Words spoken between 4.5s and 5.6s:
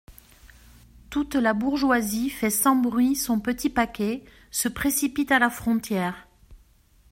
précipite à la